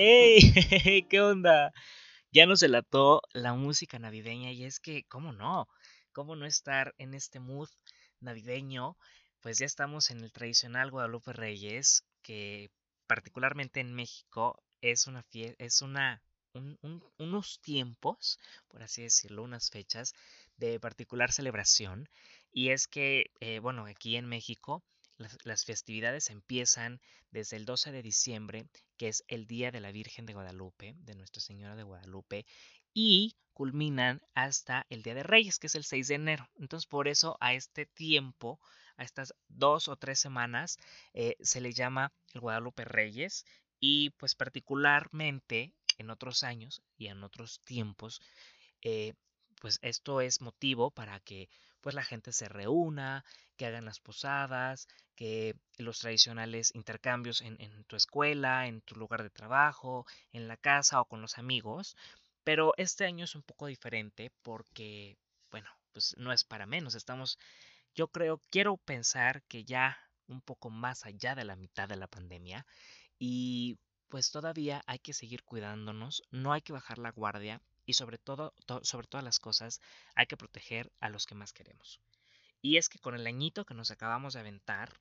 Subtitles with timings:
[0.00, 0.38] ¡Hey!
[1.10, 1.72] ¿Qué onda?
[2.30, 5.66] Ya nos delató la música navideña y es que, ¿cómo no?
[6.12, 7.68] ¿Cómo no estar en este mood
[8.20, 8.96] navideño?
[9.40, 12.70] Pues ya estamos en el tradicional Guadalupe Reyes, que
[13.08, 16.22] particularmente en México es una es una
[17.18, 20.12] unos tiempos, por así decirlo, unas fechas
[20.58, 22.08] de particular celebración.
[22.52, 24.84] Y es que, eh, bueno, aquí en México
[25.18, 27.00] las, festividades empiezan
[27.30, 31.14] desde el 12 de diciembre, que es el Día de la Virgen de Guadalupe, de
[31.14, 32.46] Nuestra Señora de Guadalupe,
[32.94, 36.48] y culminan hasta el Día de Reyes, que es el 6 de enero.
[36.56, 38.60] Entonces, por eso a este tiempo,
[38.96, 40.78] a estas dos o tres semanas,
[41.14, 43.44] eh, se le llama el Guadalupe Reyes
[43.80, 48.20] y pues particularmente en otros años y en otros tiempos,
[48.82, 49.14] eh,
[49.60, 51.48] pues esto es motivo para que
[51.80, 53.24] pues la gente se reúna,
[53.56, 59.30] que hagan las posadas, que los tradicionales intercambios en, tu escuela, en tu lugar de
[59.30, 61.96] trabajo, en la casa o con los amigos.
[62.44, 65.18] Pero este año es un poco diferente porque,
[65.50, 66.94] bueno, pues no es para menos.
[66.94, 67.38] Estamos,
[67.94, 69.98] yo creo, quiero pensar que ya
[70.28, 72.66] un poco más allá de la mitad de la pandemia
[73.18, 73.78] y
[74.08, 78.52] pues todavía hay que seguir cuidándonos, no hay que bajar la guardia y sobre todo,
[78.82, 79.80] sobre todas las cosas,
[80.14, 81.98] hay que proteger a los que más queremos.
[82.60, 84.92] Y es que con el añito que nos acabamos de aventar,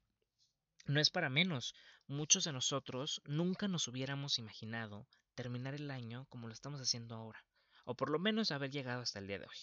[0.85, 1.75] no es para menos.
[2.07, 7.43] Muchos de nosotros nunca nos hubiéramos imaginado terminar el año como lo estamos haciendo ahora,
[7.83, 9.57] o por lo menos haber llegado hasta el día de hoy.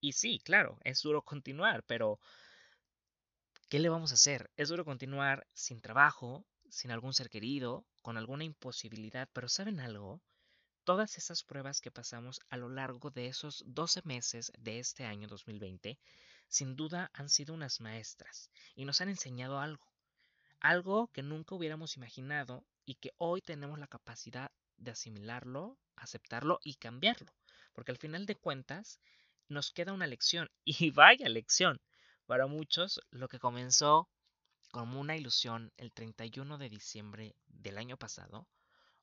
[0.00, 2.20] Y sí, claro, es duro continuar, pero
[3.68, 4.50] ¿qué le vamos a hacer?
[4.56, 10.22] Es duro continuar sin trabajo, sin algún ser querido, con alguna imposibilidad, pero ¿saben algo?
[10.84, 15.28] Todas esas pruebas que pasamos a lo largo de esos 12 meses de este año
[15.28, 15.96] 2020,
[16.48, 19.86] sin duda han sido unas maestras y nos han enseñado algo,
[20.58, 26.74] algo que nunca hubiéramos imaginado y que hoy tenemos la capacidad de asimilarlo, aceptarlo y
[26.74, 27.32] cambiarlo,
[27.74, 28.98] porque al final de cuentas
[29.48, 31.80] nos queda una lección y vaya lección.
[32.26, 34.08] Para muchos lo que comenzó
[34.72, 38.48] como una ilusión el 31 de diciembre del año pasado,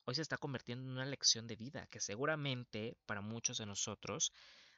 [0.04, 4.32] hoy se está convirtiendo en una lección de vida que seguramente para muchos de nosotros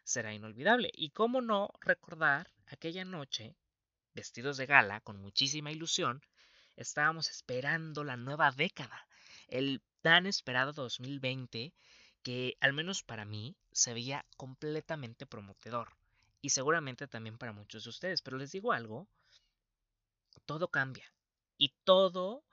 [0.05, 0.91] será inolvidable.
[0.95, 3.55] Y cómo no recordar aquella noche,
[4.15, 6.23] vestidos de gala, con muchísima ilusión,
[6.77, 9.07] estábamos esperando la nueva década,
[9.49, 11.73] el tan esperado 2020
[12.23, 15.97] que al menos para mí se veía completamente prometedor
[16.41, 18.23] y seguramente también para muchos de ustedes.
[18.23, 19.09] Pero les digo algo,
[20.47, 21.13] todo cambia
[21.59, 22.45] y todo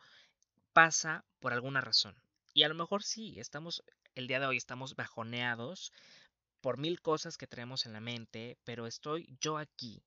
[0.74, 2.16] pasa por alguna razón.
[2.60, 5.94] Y a lo mejor sí, estamos, el día de hoy estamos bajoneados
[6.60, 10.04] por mil cosas que tenemos en la mente, pero estoy yo aquí,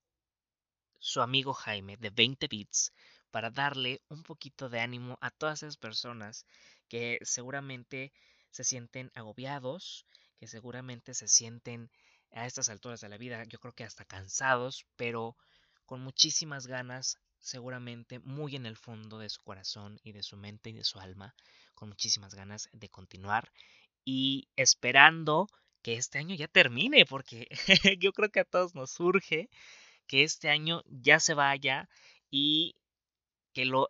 [0.98, 2.92] su amigo Jaime de 20 bits,
[3.30, 6.44] para darle un poquito de ánimo a todas esas personas
[6.88, 8.12] que seguramente
[8.50, 10.04] se sienten agobiados,
[10.36, 11.90] que seguramente se sienten
[12.32, 15.38] a estas alturas de la vida, yo creo que hasta cansados, pero
[15.86, 20.70] con muchísimas ganas, seguramente muy en el fondo de su corazón y de su mente
[20.70, 21.34] y de su alma,
[21.74, 23.52] con muchísimas ganas de continuar
[24.04, 25.48] y esperando
[25.82, 27.48] que este año ya termine, porque
[28.00, 29.50] yo creo que a todos nos surge
[30.06, 31.88] que este año ya se vaya
[32.30, 32.76] y
[33.52, 33.86] que lo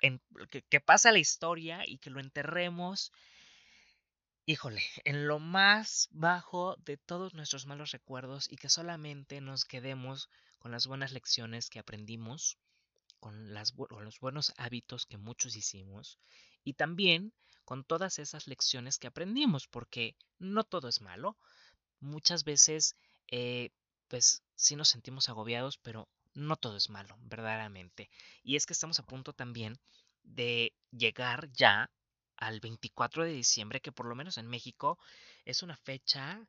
[0.51, 3.13] que, que pasa la historia y que lo enterremos
[4.45, 10.29] híjole, en lo más bajo de todos nuestros malos recuerdos y que solamente nos quedemos
[10.59, 12.59] con las buenas lecciones que aprendimos,
[13.23, 16.19] con, los buenos hábitos que muchos hicimos
[16.65, 17.33] y también
[17.65, 21.37] con todas esas lecciones que aprendimos, porque no todo es malo.
[22.01, 22.97] Muchas veces,
[23.29, 23.71] eh,
[24.09, 28.11] pues sí nos sentimos agobiados, pero no todo es malo, verdaderamente.
[28.43, 29.79] Y es que estamos a punto también
[30.25, 31.93] de llegar ya
[32.37, 34.99] al 24 de diciembre, que por lo menos en México
[35.45, 36.45] es una fecha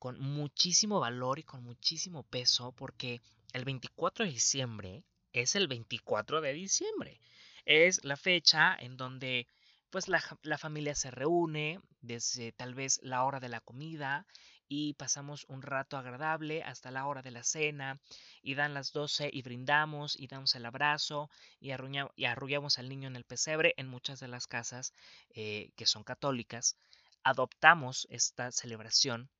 [0.00, 3.20] con muchísimo valor y con muchísimo peso, porque
[3.52, 7.20] el 24 de diciembre es el 24 de diciembre.
[7.64, 9.46] Es la fecha en donde
[9.90, 14.26] pues la, la, familia se reúne desde tal vez la hora de la comida
[14.68, 17.98] y pasamos un rato agradable hasta la hora de la cena
[18.42, 21.70] y dan las 12 y brindamos y damos el abrazo y,
[22.16, 24.92] y arrullamos al niño en el pesebre en muchas de las casas
[25.30, 26.76] eh, que son católicas.
[27.22, 29.30] Adoptamos esta celebración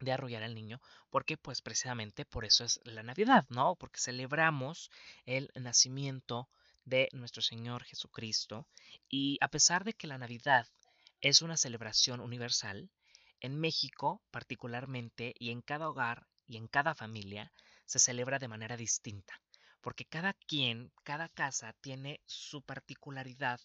[0.00, 0.80] de arrullar al niño,
[1.10, 3.76] porque pues precisamente por eso es la Navidad, ¿no?
[3.76, 4.90] Porque celebramos
[5.26, 6.48] el nacimiento
[6.84, 8.66] de nuestro Señor Jesucristo
[9.08, 10.66] y a pesar de que la Navidad
[11.20, 12.90] es una celebración universal,
[13.40, 17.52] en México particularmente y en cada hogar y en cada familia
[17.84, 19.40] se celebra de manera distinta,
[19.80, 23.60] porque cada quien, cada casa tiene su particularidad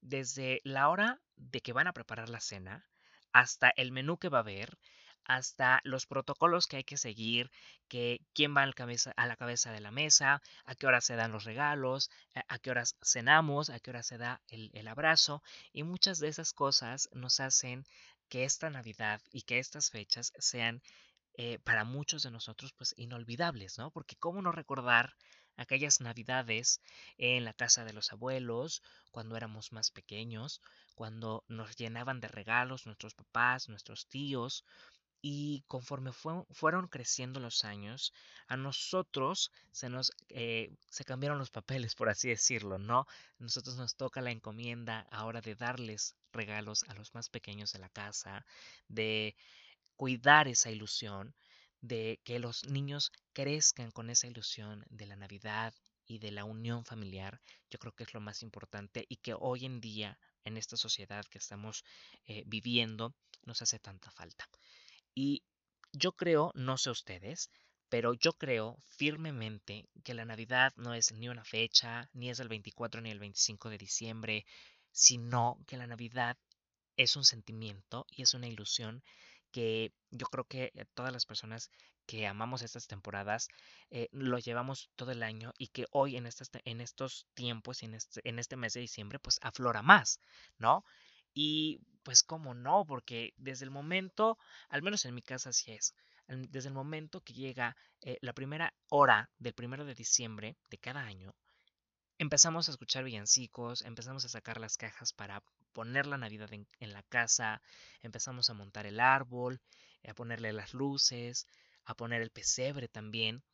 [0.00, 2.86] desde la hora de que van a preparar la cena
[3.32, 4.78] hasta el menú que va a haber,
[5.28, 7.50] hasta los protocolos que hay que seguir,
[7.86, 11.44] que quién va a la cabeza, de la mesa, a qué hora se dan los
[11.44, 12.10] regalos,
[12.48, 15.42] a, qué horas cenamos, a qué hora se da el, el abrazo.
[15.72, 17.86] Y muchas de esas cosas nos hacen
[18.28, 20.82] que esta Navidad y que estas fechas sean
[21.34, 23.90] eh, para muchos de nosotros pues inolvidables, ¿no?
[23.92, 25.14] Porque cómo no recordar
[25.56, 26.80] aquellas navidades
[27.16, 30.60] en la casa de los abuelos, cuando éramos más pequeños,
[30.94, 34.64] cuando nos llenaban de regalos nuestros papás, nuestros tíos,
[35.20, 38.12] y conforme fueron creciendo los años,
[38.46, 43.06] a nosotros se nos eh, se cambiaron los papeles, por así decirlo, ¿no?
[43.38, 47.88] Nosotros nos toca la encomienda ahora de darles regalos a los más pequeños de la
[47.88, 48.46] casa,
[48.88, 49.34] de
[49.96, 51.34] cuidar esa ilusión,
[51.80, 55.74] de que los niños crezcan con esa ilusión de la Navidad
[56.06, 57.40] y de la unión familiar,
[57.70, 61.24] yo creo que es lo más importante y que hoy en día, en esta sociedad
[61.26, 61.84] que estamos
[62.26, 63.14] eh, viviendo,
[63.44, 64.48] nos hace tanta falta.
[65.20, 65.42] Y
[65.92, 67.50] yo creo, no sé ustedes,
[67.88, 72.46] pero yo creo firmemente que la Navidad no es ni una fecha, ni es el
[72.46, 74.46] 24 ni el 25 de diciembre,
[74.92, 76.38] sino que la Navidad
[76.96, 79.02] es un sentimiento y es una ilusión
[79.50, 81.68] que yo creo que eh, todas las personas
[82.06, 83.48] que amamos estas temporadas
[83.90, 87.94] eh, lo llevamos todo el año y que hoy en, estas, en estos tiempos en
[87.94, 90.20] este, en este mes de diciembre pues aflora más,
[90.58, 90.84] ¿no?
[91.34, 94.38] Y pues cómo no, porque desde el momento,
[94.70, 95.94] al menos en mi casa así es,
[96.26, 101.02] desde el momento que llega eh, la primera hora del primero de diciembre de cada
[101.02, 101.34] año,
[102.16, 105.42] empezamos a escuchar villancicos, empezamos a sacar las cajas para
[105.74, 107.60] poner la Navidad en, en, la casa,
[108.00, 109.60] empezamos a montar el árbol,
[110.08, 111.46] a ponerle las luces,
[111.84, 113.44] a poner el pesebre también.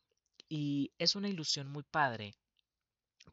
[0.47, 2.37] Y es una ilusión muy padre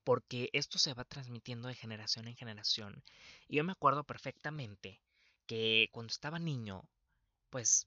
[0.03, 3.05] porque esto se va transmitiendo de generación en generación.
[3.47, 5.01] Y yo me acuerdo perfectamente
[5.47, 6.85] que cuando estaba niño,
[7.51, 7.87] pues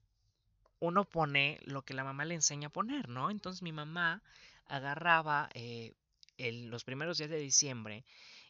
[0.80, 3.30] uno pone lo que la mamá le enseña a poner, ¿no?
[3.30, 4.22] Entonces mi mamá
[4.66, 5.94] agarraba eh,
[6.38, 8.04] los primeros días de diciembre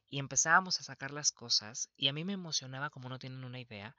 [0.09, 3.61] y empezábamos a sacar las cosas y a mí me emocionaba, como no tienen una
[3.61, 3.97] idea,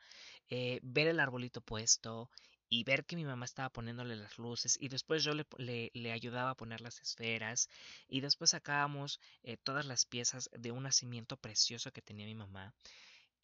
[0.49, 2.29] eh, ver el arbolito puesto
[2.69, 6.55] y ver que mi mamá estaba poniéndole las luces y después yo le, ayudaba a
[6.55, 7.69] poner las esferas
[8.09, 12.73] y después sacábamos eh, todas las piezas de un nacimiento precioso que tenía mi mamá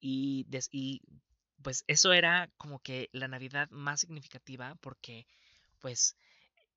[0.02, 1.02] y, y
[1.64, 5.28] pues eso era como que la Navidad más significativa porque
[5.80, 6.16] pues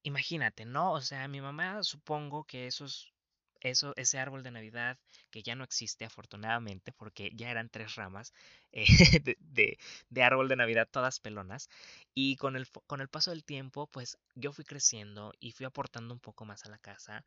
[0.02, 0.92] imagínate, ¿no?
[0.92, 3.12] O sea, mi mamá supongo que esos
[3.60, 4.98] eso, ese árbol de Navidad
[5.30, 8.32] que ya no existe afortunadamente porque ya eran tres ramas
[8.72, 9.78] eh, de,
[10.10, 11.68] de, árbol de Navidad todas pelonas
[12.14, 16.14] y con el, con el paso del tiempo pues yo fui creciendo y fui aportando
[16.14, 17.24] un poco más a la casa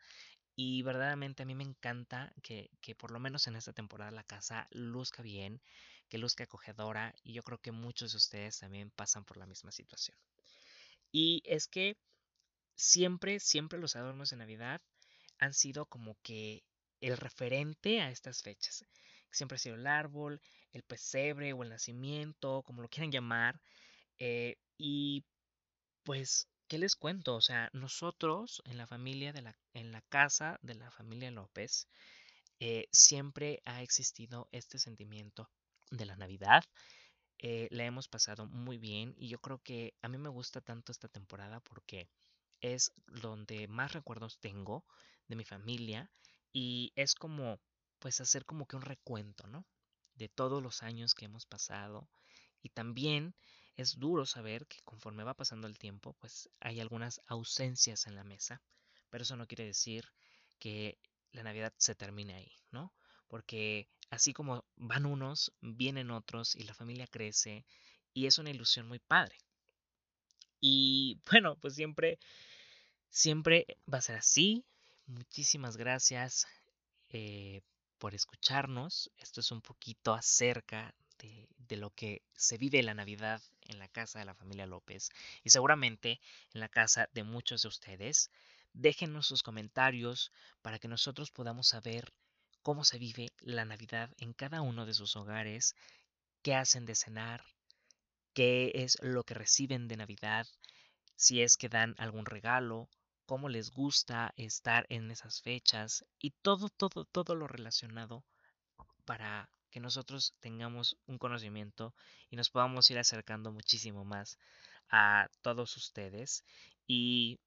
[0.56, 4.24] y verdaderamente a mí me encanta que, que por lo menos en esta temporada la
[4.24, 5.62] casa luzca bien,
[6.10, 9.72] que luzca acogedora y yo creo que muchos de ustedes también pasan por la misma
[9.72, 10.18] situación.
[11.12, 11.98] Y es que
[12.76, 14.82] siempre, siempre los adornos de Navidad
[15.38, 16.64] han sido como que
[17.02, 18.86] el referente a estas fechas.
[19.32, 20.42] Siempre ha sido el árbol,
[20.72, 23.62] el pesebre o el nacimiento, como lo quieran llamar.
[24.18, 25.24] Eh, y
[26.04, 27.36] pues, ¿qué les cuento?
[27.36, 31.88] O sea, nosotros en la familia, de la, en la casa de la familia López,
[32.60, 35.50] eh, siempre ha existido este sentimiento
[35.92, 36.64] de la Navidad.
[37.40, 40.92] Eh, la hemos pasado muy bien y yo creo que a mí me gusta tanto
[40.92, 42.10] esta temporada porque
[42.62, 44.86] es donde más recuerdos tengo
[45.28, 46.12] de mi familia
[46.52, 47.60] y es como
[48.00, 49.66] pues hacer como que un recuento, ¿no?
[50.16, 52.10] De todos los años que hemos pasado
[52.62, 53.36] y también
[53.78, 58.24] es duro saber que conforme va pasando el tiempo pues hay algunas ausencias en la
[58.26, 58.62] mesa,
[59.10, 60.06] pero eso no quiere decir
[60.60, 60.98] que
[61.32, 62.94] la Navidad se termine ahí, ¿no?
[63.30, 67.66] Porque así como van unos, vienen otros y la familia crece
[68.14, 69.38] y es una ilusión muy padre.
[70.60, 72.20] Y bueno, pues siempre,
[73.10, 74.66] siempre va a ser así,
[75.10, 76.46] Muchísimas gracias
[77.10, 77.62] eh,
[77.98, 79.10] por escucharnos.
[79.18, 83.88] Esto es un poquito acerca de, de, lo que se vive la Navidad en la
[83.88, 85.10] casa de la familia López
[85.44, 86.22] y seguramente
[86.54, 88.30] en la casa de muchos de ustedes.
[88.74, 90.32] Déjenos sus comentarios
[90.62, 92.14] para que nosotros podamos saber
[92.62, 95.76] cómo se vive la Navidad en cada uno de sus hogares,
[96.42, 97.44] qué hacen de cenar,
[98.34, 100.48] qué es lo que reciben de Navidad,
[101.16, 102.90] si es que dan algún regalo,
[103.26, 108.24] cómo les gusta estar en esas fechas y todo, todo, todo lo relacionado
[109.06, 111.94] para que nosotros tengamos un conocimiento
[112.30, 114.38] y nos podamos ir acercando muchísimo más
[114.90, 116.44] a todos ustedes.
[116.88, 117.40] Y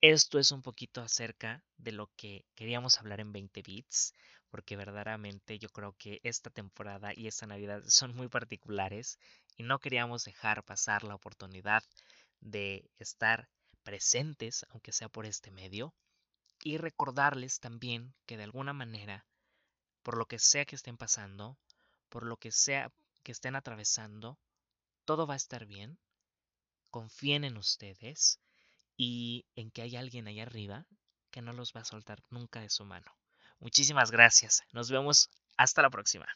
[0.00, 4.14] esto es un poquito acerca de lo que queríamos hablar en 20 bits,
[4.48, 9.18] porque verdaderamente yo creo que esta temporada y esta Navidad son muy particulares
[9.56, 11.82] y no queríamos dejar pasar la oportunidad
[12.40, 13.48] de estar
[13.82, 15.92] presentes, aunque sea por este medio,
[16.62, 19.26] y recordarles también que de alguna manera,
[20.04, 21.58] por lo que sea que estén pasando,
[22.08, 22.92] por lo que sea
[23.24, 24.38] que estén atravesando,
[25.04, 25.98] todo va a estar bien.
[26.90, 28.40] Confíen en ustedes
[28.98, 30.84] y en que hay alguien ahí arriba
[31.30, 33.10] que no los va a soltar nunca de su mano.
[33.60, 34.62] Muchísimas gracias.
[34.72, 36.26] Nos vemos hasta la próxima.